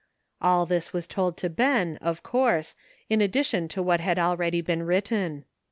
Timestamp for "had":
3.99-4.17